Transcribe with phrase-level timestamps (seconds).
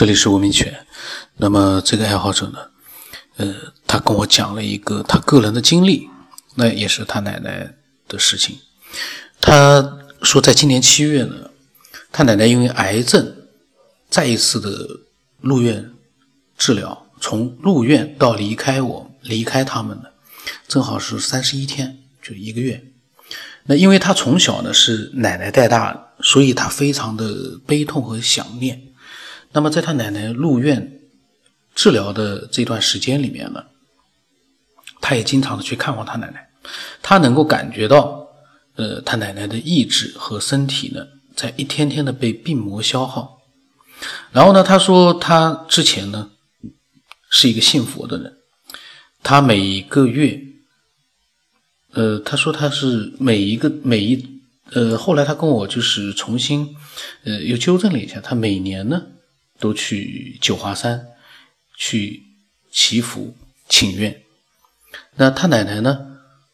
[0.00, 0.86] 这里是吴明犬。
[1.36, 2.58] 那么这个爱好者呢，
[3.36, 3.54] 呃，
[3.86, 6.08] 他跟我讲了一个他个人的经历，
[6.54, 7.74] 那也是他奶奶
[8.08, 8.56] 的事情。
[9.42, 11.50] 他说，在今年七月呢，
[12.10, 13.30] 他奶奶因为癌症
[14.08, 14.70] 再一次的
[15.42, 15.90] 入院
[16.56, 20.04] 治疗，从入院到离开我，离开他们呢，
[20.66, 22.82] 正好是三十一天，就一个月。
[23.64, 28.80] 那因为他从小呢是奶奶带大，所以他非常的悲痛和想念。
[29.52, 31.00] 那么，在他奶奶入院
[31.74, 33.64] 治疗的这段时间里面呢，
[35.00, 36.48] 他也经常的去看望他奶奶，
[37.02, 38.28] 他能够感觉到，
[38.76, 43.40] 呃，他奶奶的意志和身体呢，在一天天的被病魔消耗。
[44.30, 46.30] 然后呢，他说他之前呢
[47.28, 48.36] 是一个信佛的人，
[49.24, 50.40] 他每一个月，
[51.94, 56.76] 呃，他说他是每一个每一，呃，后来他跟我就是重新，
[57.24, 59.02] 呃，又纠正了一下，他每年呢。
[59.60, 61.06] 都去九华山
[61.76, 62.24] 去
[62.72, 63.36] 祈福
[63.68, 64.22] 请愿。
[65.14, 66.06] 那他奶奶呢？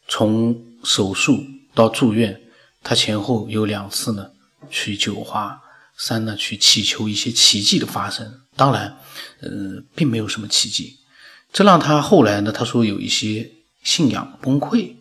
[0.08, 1.44] 从手术
[1.74, 2.40] 到住院，
[2.82, 4.30] 他前后有两次呢，
[4.70, 5.60] 去九华
[5.96, 8.42] 山呢去祈求一些奇迹的发生。
[8.54, 8.98] 当然，
[9.40, 10.98] 呃，并没有什么奇迹。
[11.52, 13.50] 这让他后来呢，他说有一些
[13.82, 14.94] 信仰崩溃。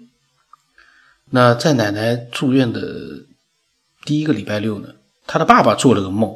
[1.30, 3.26] 那在奶奶住院的
[4.06, 4.96] 第一个礼拜六呢，
[5.28, 6.36] 他的爸爸做了个梦。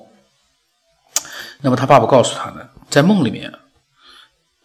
[1.61, 3.53] 那么他爸爸告诉他呢，在梦里面，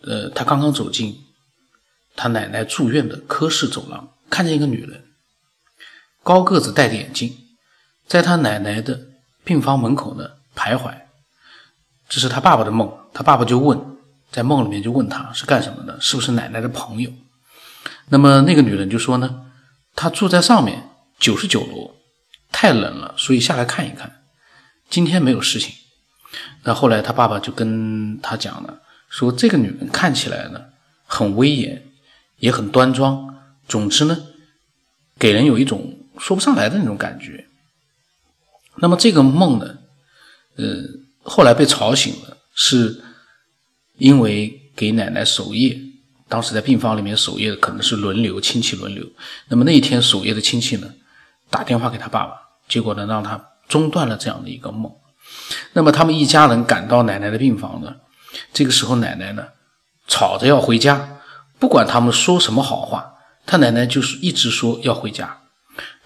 [0.03, 1.25] 呃，他刚刚走进
[2.15, 5.05] 他奶奶住院的科室走廊，看见一个女人，
[6.23, 7.37] 高个子，戴着眼镜，
[8.07, 9.01] 在他奶奶的
[9.43, 10.95] 病房门口呢徘徊。
[12.09, 13.97] 这是他爸爸的梦，他爸爸就问，
[14.31, 17.11] 在梦里面就问他是干什么的，是不是奶奶的朋友？
[18.09, 19.47] 那么那个女人就说呢，
[19.97, 21.97] 她住在上面九十九楼，
[22.53, 24.23] 太冷了，所以下来看一看，
[24.89, 25.75] 今天没有事情。
[26.63, 30.61] 那后来他爸爸就跟他讲了，说这个女人看起来呢
[31.07, 31.83] 很威严，
[32.39, 33.35] 也很端庄，
[33.69, 34.17] 总之呢，
[35.19, 37.47] 给人有一种说不上来的那种感觉。
[38.77, 39.79] 那么这个梦呢，
[40.57, 40.65] 呃，
[41.23, 43.03] 后来被吵醒了，是
[43.99, 45.79] 因为给奶奶守夜，
[46.29, 49.07] 当时在病房里面守夜的可能是轮流亲戚轮流。
[49.49, 50.93] 那么那一天守夜的亲戚呢，
[51.51, 54.93] 打电话给他爸爸，结果呢让他中断了这样的一个梦。
[55.73, 57.95] 那么他们一家人赶到奶奶的病房呢，
[58.53, 59.45] 这个时候奶奶呢
[60.07, 61.19] 吵着要回家，
[61.59, 63.15] 不管他们说什么好话，
[63.47, 65.41] 他奶奶就是一直说要回家。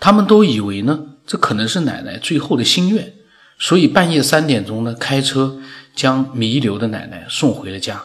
[0.00, 3.15] 他们都以为呢这可能是奶奶最后的心愿，
[3.59, 5.60] 所以半夜三点钟呢开车
[5.94, 8.05] 将弥留的奶奶送回了家。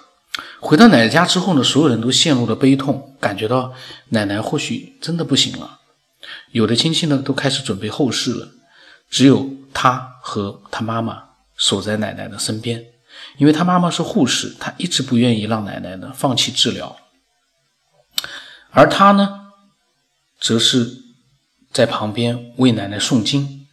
[0.59, 3.73] 回到奶奶家之后呢，所有人都陷入了悲痛，感觉到
[4.09, 5.79] 奶奶或许真的不行了。
[6.51, 8.47] 有的亲戚呢都开始准备后事了，
[9.09, 11.25] 只有他和他妈妈。
[11.55, 12.83] 守在奶奶的身边，
[13.37, 16.97] 因为他妈妈是护士，他一直不愿意让奶奶呢放弃治疗。
[18.71, 19.51] 而他呢，
[20.41, 21.03] 则是
[21.71, 23.67] 在旁边为奶奶诵经。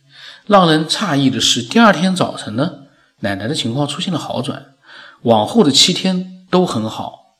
[0.47, 2.81] 让人诧异的是，第二天早晨呢，
[3.21, 4.75] 奶奶的情况出现了好转，
[5.23, 7.37] 往后的七天都很好，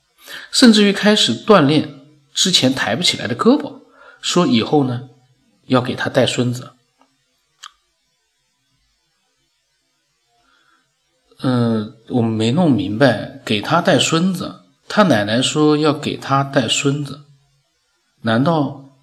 [0.51, 1.99] 甚至于开始锻炼
[2.33, 3.83] 之前抬不起来的胳膊，
[4.21, 5.03] 说以后呢
[5.67, 6.71] 要给他带孙子。
[11.43, 17.23] 嗯，我没弄明白，给他带孙子，他奶奶说要给他带孙子，
[18.21, 18.95] 难道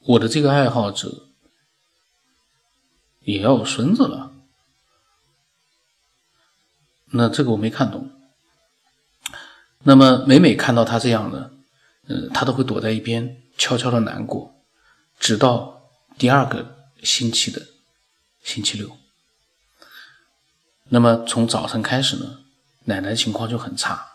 [0.00, 1.26] 我的这个爱好者
[3.20, 4.32] 也要有孙子了？
[7.12, 8.08] 那这个我没看懂。
[9.82, 11.50] 那么每每看到他这样的，
[12.06, 14.54] 嗯，他都会躲在一边悄悄的难过，
[15.18, 17.60] 直到第二个星期的
[18.44, 18.99] 星期六。
[20.92, 22.40] 那么从早晨开始呢，
[22.84, 24.08] 奶奶情况就很差，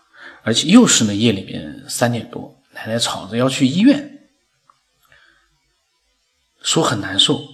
[0.44, 4.28] 而且又是呢夜里面三点多，奶奶吵着要去医院，
[6.62, 7.48] 说很难受。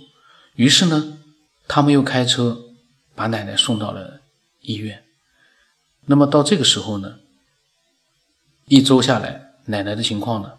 [0.55, 1.19] 于是呢，
[1.67, 2.59] 他们又开车
[3.13, 4.21] 把奶奶送到了
[4.61, 5.03] 医院。
[6.05, 7.19] 那么到这个时候呢，
[8.65, 10.53] 一周下来，奶奶的情况呢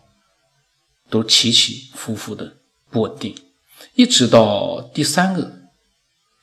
[1.10, 2.58] 都起起伏伏的
[2.90, 3.34] 不稳定，
[3.94, 5.62] 一直到第三个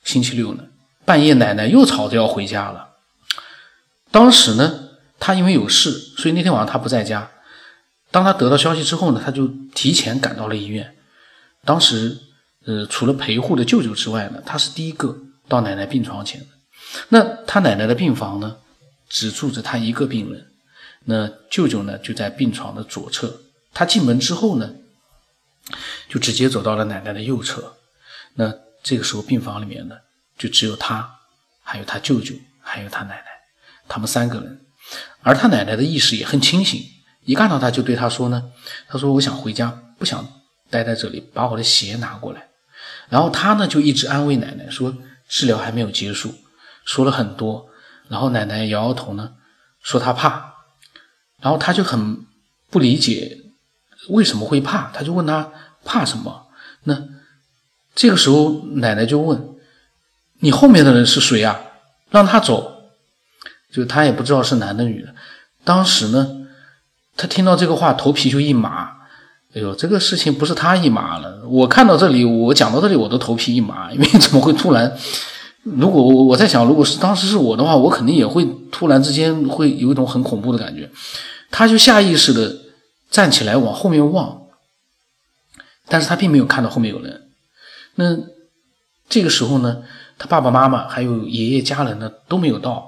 [0.04, 0.66] 星期六呢。
[1.10, 2.90] 半夜，奶奶又吵着要回家了。
[4.12, 7.32] 当时呢，他因为有事，所以那天晚上他不在家。
[8.12, 10.94] 当他得到消息之后呢，他就提前赶到了医院。
[11.64, 12.16] 当时，
[12.64, 15.18] 呃，除了陪护的舅舅之外呢，他是第一个
[15.48, 16.46] 到奶奶病床前的。
[17.08, 18.58] 那他奶奶的病房呢，
[19.08, 20.46] 只住着他一个病人。
[21.06, 23.40] 那舅舅呢，就在病床的左侧。
[23.74, 24.74] 他进门之后呢，
[26.08, 27.74] 就直接走到了奶奶的右侧。
[28.34, 28.54] 那
[28.84, 29.96] 这个时候，病房里面呢。
[30.40, 31.18] 就只有他，
[31.62, 33.26] 还有他舅舅，还有他奶奶。
[33.86, 34.64] 他们三个人，
[35.20, 36.82] 而他奶奶的意识也很清醒，
[37.24, 38.50] 一看到他就对他说呢
[38.88, 40.26] ：“他说我想回家，不想
[40.70, 42.48] 待在这里，把我的鞋拿过来。”
[43.10, 44.96] 然后他呢就一直安慰奶奶说
[45.28, 46.34] ：“治疗还没有结束。”
[46.86, 47.68] 说了很多，
[48.08, 49.34] 然后奶奶摇摇头呢，
[49.82, 50.54] 说她怕，
[51.42, 52.24] 然后他就很
[52.70, 53.36] 不理解
[54.08, 55.52] 为什么会怕，他就问他
[55.84, 56.48] 怕什么？
[56.84, 56.96] 那
[57.94, 59.38] 这个时候奶奶就问
[60.40, 61.60] ：“你后面的人是谁啊？
[62.10, 62.76] 让他走。”
[63.72, 65.14] 就他也不知道是男的女的。
[65.62, 66.48] 当时呢，
[67.16, 68.96] 他听到这个话，头皮就一麻。
[69.54, 74.96] 哎呦，这个事情不是他一麻了，我看到这里，我讲到这里，我都头皮一麻， 因为怎么会突然？
[75.62, 80.90] 如果我我在想，如果是当时是我的话，我肯定也会突然之间会有一种很恐怖的感觉。
[81.50, 82.56] 他就下意识的
[83.10, 84.42] 站起来往后面望，
[85.86, 87.30] 但是他并没有看到后面有人。
[87.96, 88.16] 那
[89.08, 89.82] 这个时候呢，
[90.20, 92.86] 他爸爸妈妈还有爷爷家人呢都没有到，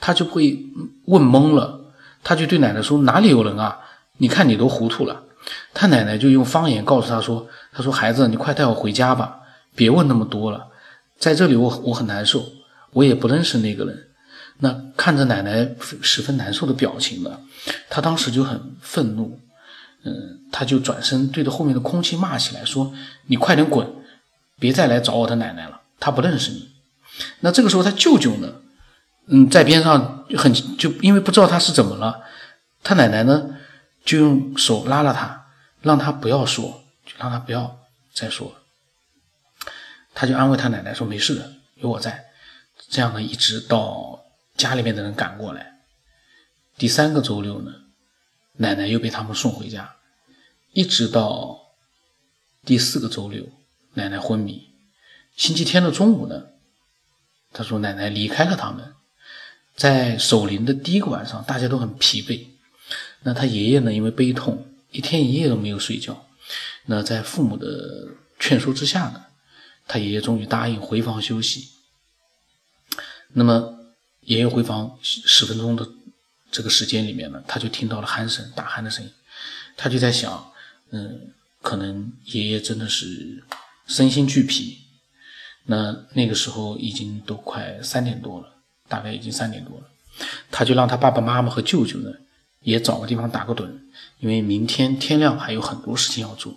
[0.00, 0.58] 他就会
[1.04, 1.80] 问懵了。
[2.24, 3.78] 他就对奶奶说：“哪里有人啊？
[4.16, 5.22] 你看你都糊涂了。”
[5.72, 9.38] 他奶奶就用方言告诉他说：“他说孩子，你快带我回家吧，
[9.76, 10.66] 别问那么多了。”
[11.20, 12.44] 在这里，我我很难受，
[12.94, 14.08] 我也不认识那个人。
[14.58, 15.70] 那看着奶奶
[16.02, 17.38] 十分难受的表情呢，
[17.88, 19.38] 他当时就很愤怒，
[20.02, 22.92] 嗯，他就转身对着后面的空气骂起来，说
[23.28, 23.86] ：“你快点滚，
[24.58, 26.74] 别再来找我的奶奶了，他不认识你。”
[27.40, 28.60] 那这个时候，他舅舅呢，
[29.26, 32.22] 嗯，在边上很就因为不知道他是怎么了，
[32.82, 33.56] 他奶奶呢
[34.04, 35.46] 就用手拉了他，
[35.80, 37.78] 让他不要说，就让他不要
[38.12, 38.54] 再说。
[40.14, 42.26] 他就安慰他奶奶说：“没事的，有我在。”
[42.88, 44.22] 这样呢，一直到
[44.56, 45.80] 家里面的人赶过来。
[46.78, 47.72] 第三个周六呢，
[48.58, 49.96] 奶奶又被他们送回家，
[50.72, 51.58] 一直到
[52.64, 53.44] 第四个周六，
[53.94, 54.75] 奶奶昏迷。
[55.36, 56.46] 星期天的中午呢，
[57.52, 58.94] 他说奶奶离开了他们。
[59.76, 62.46] 在守灵的第一个晚上，大家都很疲惫。
[63.24, 66.26] 那他爷爷呢，因为悲痛，一天一夜都没有睡觉。
[66.86, 68.08] 那在父母的
[68.40, 69.22] 劝说之下呢。
[69.88, 71.68] 他爷爷终于答应回房休息。
[73.34, 73.78] 那么，
[74.22, 75.88] 爷爷回房十分钟的
[76.50, 79.12] 这个时间里面呢，他就听到了鼾声，打鼾的声音。
[79.76, 80.52] 他就在想，
[80.90, 81.32] 嗯，
[81.62, 83.44] 可能爷爷真的是
[83.86, 84.85] 身心俱疲。
[85.66, 88.46] 那那个时候已经都快三点多了，
[88.88, 89.84] 大概已经三点多了。
[90.50, 92.10] 他就让他爸爸妈妈和舅舅呢，
[92.62, 93.68] 也找个地方打个盹，
[94.20, 96.54] 因为明天天亮还有很多事情要做。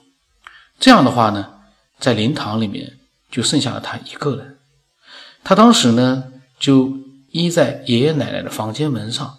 [0.79, 1.59] 这样的话呢，
[2.00, 2.94] 在灵堂里面。
[3.31, 4.57] 就剩下了他一个人，
[5.44, 6.23] 他当时呢
[6.59, 6.97] 就
[7.29, 9.38] 依在爷爷奶奶的房间门上，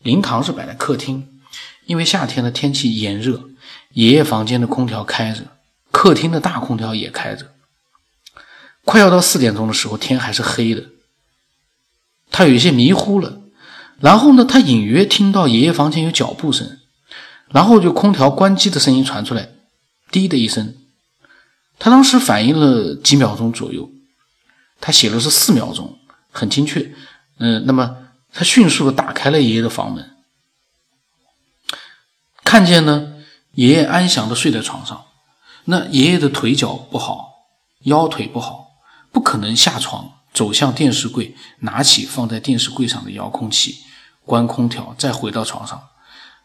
[0.00, 1.40] 灵堂是摆在客厅，
[1.86, 3.48] 因为夏天的天气炎热，
[3.94, 5.44] 爷爷房间的空调开着，
[5.90, 7.46] 客厅的大空调也开着。
[8.84, 10.86] 快要到四点钟的时候，天还是黑的，
[12.30, 13.40] 他有一些迷糊了，
[14.00, 16.80] 然后呢，他隐约听到爷爷房间有脚步声，
[17.48, 19.50] 然后就空调关机的声音传出来，
[20.10, 20.76] 滴的一声。
[21.78, 23.90] 他当时反应了几秒钟左右，
[24.80, 25.98] 他写的是四秒钟，
[26.30, 26.92] 很精确。
[27.38, 27.96] 嗯，那么
[28.32, 30.10] 他迅速的打开了爷爷的房门，
[32.44, 33.14] 看见呢，
[33.54, 35.06] 爷爷安详的睡在床上。
[35.64, 37.32] 那爷爷的腿脚不好，
[37.82, 38.61] 腰腿不好，
[39.12, 43.84] 不可能下床走向电视柜，拿起放在电视柜上的遥控器，
[44.24, 45.80] 关空调，再回到床上。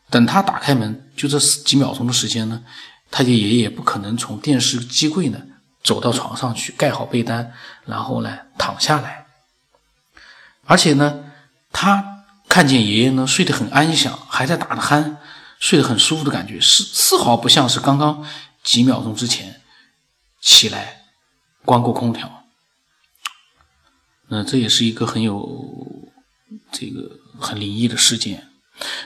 [0.09, 2.63] 等他打开门，就这几秒钟的时间呢。
[3.09, 5.39] 他的爷爷不可能从电视机柜呢
[5.81, 7.53] 走到床上去盖好被单，
[7.86, 9.27] 然后呢躺下来。
[10.65, 11.24] 而且呢，
[11.71, 15.15] 他看见爷爷呢睡得很安详，还在打着鼾，
[15.57, 18.25] 睡得很舒服的感觉，丝丝毫不像是刚刚
[18.62, 19.62] 几秒钟之前
[20.41, 21.03] 起来
[21.63, 22.43] 关过空调。
[24.29, 25.88] 那这也是一个很有
[26.72, 28.48] 这个很灵异的事件。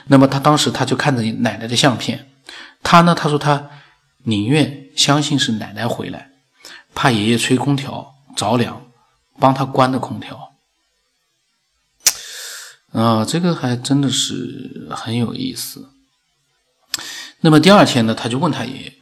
[0.06, 2.30] 那么他当时他就看着奶奶的相片，
[2.82, 3.70] 他呢他说他。
[4.24, 6.30] 宁愿相信是奶奶回来，
[6.94, 8.86] 怕爷爷吹空调着凉，
[9.40, 10.52] 帮他关的空调。
[12.92, 15.90] 啊，这个还真的是很有意思。
[17.40, 18.92] 那么第二天呢，他就问他爷爷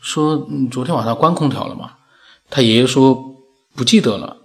[0.00, 1.98] 说：“昨天晚上关空调了吗？”
[2.48, 3.36] 他爷爷说
[3.76, 4.38] ：“不记得了。”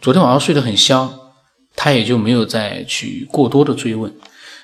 [0.00, 1.20] 昨天晚上睡得很香，
[1.76, 4.10] 他也就没有再去过多的追问。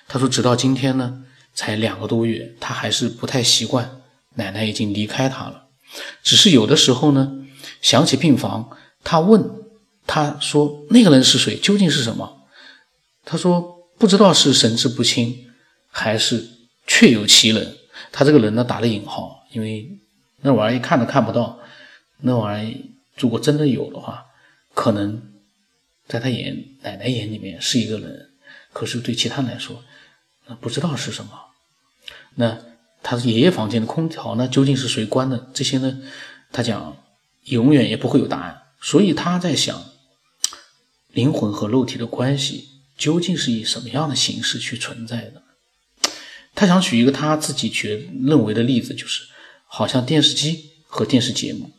[0.08, 4.00] 他说：“直到今天呢，才两个多月，他还是不太习惯。”
[4.36, 5.64] 奶奶已经离开他了，
[6.22, 7.46] 只是有的时候呢，
[7.82, 8.70] 想起病房，
[9.04, 9.50] 他问，
[10.06, 11.56] 他说那个人是谁？
[11.56, 12.46] 究竟是什么？
[13.26, 15.36] 他说不知道是神志不清，
[15.90, 16.48] 还是
[16.86, 17.76] 确有其人。
[18.10, 19.86] 他这个人呢，打了引号，因为
[20.40, 21.58] 那玩意儿看都看不到，
[22.20, 22.76] 那玩意儿
[23.18, 24.25] 如果真的有的话，
[24.76, 25.32] 可能
[26.06, 28.28] 在他眼奶奶眼里面是一个人，
[28.74, 29.82] 可是对其他人来说，
[30.46, 31.32] 那不知道是什么。
[32.34, 32.58] 那
[33.02, 35.50] 他爷爷房间的空调呢，究竟是谁关的？
[35.54, 36.02] 这些呢，
[36.52, 36.94] 他讲
[37.44, 38.64] 永远也不会有答案。
[38.82, 39.82] 所以他在想，
[41.10, 42.68] 灵魂和肉体的关系
[42.98, 45.42] 究竟是以什么样的形式去存在的？
[46.54, 49.26] 他想举一个他自己觉认为的例子，就是
[49.66, 51.72] 好像电视机和电视节目，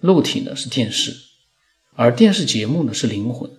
[0.00, 1.14] 肉体呢是电视，
[2.00, 3.50] 而电视节目呢是灵魂。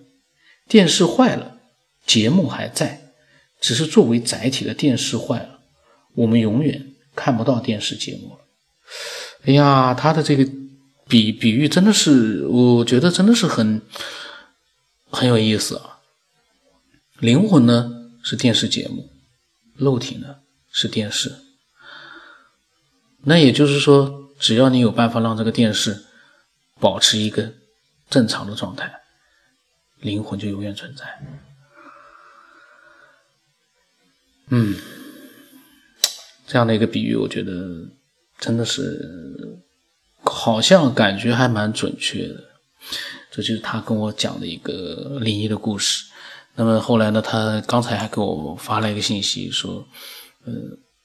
[0.66, 1.58] 电视坏了，
[2.04, 3.12] 节目还在，
[3.60, 5.60] 只是作为载体的电视坏了，
[6.14, 8.38] 我们永远看不到电视节目了。
[9.44, 10.44] 哎呀，他的这个
[11.06, 13.80] 比比喻真的是，我觉得真的是很
[15.08, 16.00] 很有意思啊。
[17.20, 17.92] 灵魂呢
[18.24, 19.08] 是电视节目，
[19.76, 20.38] 肉体呢？
[20.72, 21.32] 是电视，
[23.22, 26.02] 那也就是说，只要你有办法让这个电视
[26.80, 27.52] 保持一个
[28.12, 28.92] 正常的状态，
[30.00, 31.06] 灵魂就永远存在。
[34.50, 34.76] 嗯，
[36.46, 37.88] 这样的一个比喻，我觉得
[38.38, 39.58] 真的是
[40.22, 42.34] 好像感觉还蛮准确的。
[43.30, 46.04] 这就是他跟我讲的一个灵异的故事。
[46.54, 49.88] 那么后来呢，他刚才还给我发了一个信息说。
[50.44, 50.52] 呃，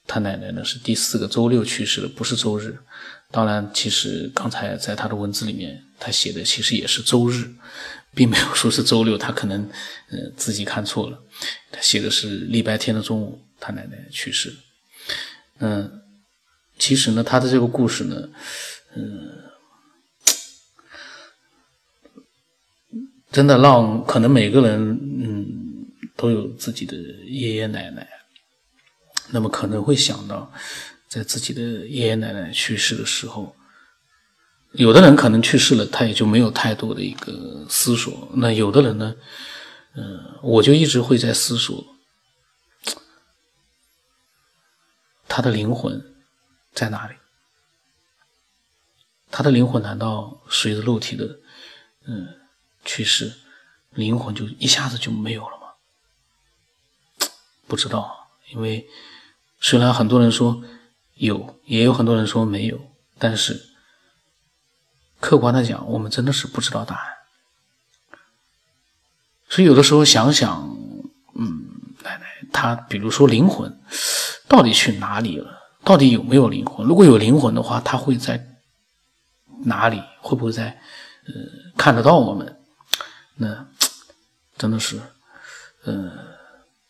[0.07, 2.75] 他奶奶呢是第四个周六去世的，不是周日。
[3.29, 7.45] 当然，其实刚才在他的文字里面，他写的其实也是周日，
[8.15, 9.17] 并没有说是周六。
[9.17, 9.69] 他可能
[10.09, 11.21] 呃自己看错了，
[11.69, 14.55] 他写的是礼拜天的中午，他奶奶去世。
[15.59, 16.01] 嗯，
[16.79, 18.29] 其实呢，他的这个故事呢，
[18.95, 19.29] 嗯，
[23.29, 25.85] 真的让可能每个人嗯
[26.15, 26.95] 都有自己的
[27.25, 28.07] 爷爷奶奶。
[29.29, 30.51] 那么可能会想到，
[31.07, 33.55] 在自己的爷爷奶奶去世的时候，
[34.71, 38.29] 有的人可能去世了，他也就没有太多的一个思索。
[38.35, 39.15] 那有的人呢，
[39.95, 41.85] 嗯，我就一直会在思索，
[45.27, 46.15] 他的灵魂
[46.73, 47.15] 在哪里？
[49.29, 51.39] 他的灵魂难道随着肉体的
[52.05, 52.27] 嗯
[52.85, 53.33] 去世，
[53.91, 55.67] 灵魂就一下子就没有了吗？
[57.67, 58.87] 不知道，因为。
[59.59, 60.63] 虽然很多人说
[61.15, 62.79] 有，也有很多人说没有，
[63.17, 63.69] 但是
[65.19, 67.13] 客观的讲，我们真的是不知道答案。
[69.49, 70.77] 所以有的时候想想，
[71.35, 71.67] 嗯，
[72.03, 73.79] 奶奶她，比如说灵魂
[74.47, 75.57] 到底去哪里了？
[75.83, 76.85] 到底有没有灵魂？
[76.85, 78.57] 如果有灵魂的话，他会在
[79.63, 80.03] 哪里？
[80.21, 80.65] 会不会在
[81.25, 81.33] 呃
[81.77, 82.59] 看得到我们？
[83.35, 83.65] 那
[84.57, 85.01] 真的是，
[85.85, 86.11] 呃，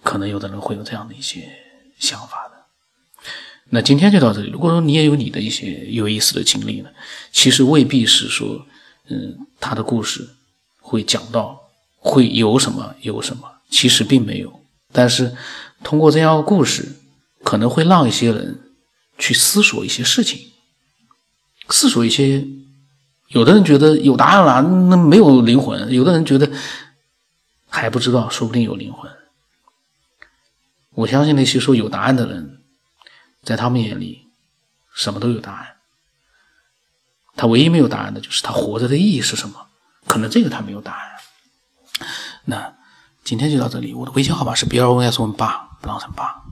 [0.01, 1.47] 可能有的人会有这样的一些
[1.99, 2.46] 想法。
[3.69, 4.49] 那今天就到这里。
[4.49, 6.89] 如果说你也有你的一些有意思的经历呢，
[7.31, 8.65] 其实未必是说，
[9.09, 10.29] 嗯，他的故事
[10.79, 11.59] 会讲到
[11.97, 14.61] 会有什么有什么，其实并没有。
[14.91, 15.35] 但是
[15.83, 16.95] 通过这样的故事，
[17.43, 18.59] 可能会让一些人
[19.17, 20.39] 去思索一些事情，
[21.69, 22.45] 思索一些。
[23.29, 26.49] 有的人觉得有答案了，那没有灵魂；有的人觉得
[27.67, 29.11] 还不知道，说不定有灵魂。
[30.91, 32.56] 我相信那些说有答案的人。
[33.47, 34.27] 在他们眼里，
[34.93, 35.77] 什么都有答案。
[37.37, 39.67] 他唯一没有答案的就是他活着的意义是什么？
[40.05, 41.11] 可能这个他没有答案。
[42.43, 42.75] 那
[43.23, 43.93] 今天就到这里。
[43.93, 46.43] 我的微信号码是 B 二 O S 八，不让成八。